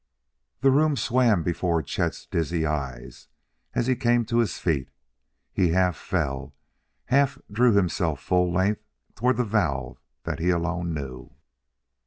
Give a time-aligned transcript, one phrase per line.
[0.61, 3.27] The room swam before Chet's dizzy eyes
[3.75, 4.89] as he came to his feet.
[5.53, 6.55] He half fell,
[7.05, 8.83] half drew himself full length
[9.13, 11.35] toward the valve that he alone knew.